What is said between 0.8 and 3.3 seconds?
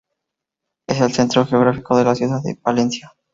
Es el centro geográfico de la ciudad de Palencia.